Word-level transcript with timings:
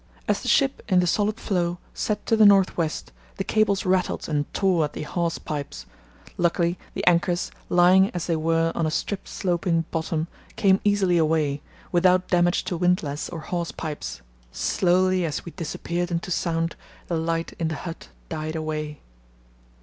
As 0.27 0.41
the 0.41 0.47
ship, 0.47 0.81
in 0.89 0.99
the 0.99 1.05
solid 1.05 1.39
floe, 1.39 1.77
set 1.93 2.25
to 2.25 2.35
the 2.35 2.43
north 2.43 2.75
west, 2.75 3.11
the 3.37 3.43
cables 3.43 3.85
rattled 3.85 4.27
and 4.27 4.51
tore 4.51 4.83
at 4.83 4.93
the 4.93 5.03
hawse 5.03 5.37
pipes; 5.37 5.85
luckily 6.39 6.79
the 6.95 7.05
anchors, 7.05 7.51
lying 7.69 8.09
as 8.09 8.25
they 8.25 8.35
were 8.35 8.71
on 8.73 8.87
a 8.87 8.89
strip 8.89 9.27
sloping 9.27 9.85
bottom, 9.91 10.27
came 10.55 10.77
away 10.77 10.81
easily, 10.85 11.61
without 11.91 12.29
damage 12.29 12.63
to 12.63 12.77
windlass 12.77 13.29
or 13.29 13.41
hawse 13.41 13.71
pipes. 13.71 14.23
Slowly 14.51 15.23
as 15.23 15.45
we 15.45 15.51
disappeared 15.51 16.09
into 16.09 16.31
Sound, 16.31 16.75
the 17.05 17.15
light 17.15 17.53
in 17.59 17.67
the 17.67 17.75
hut 17.75 18.09
died 18.27 18.55
away. 18.55 19.01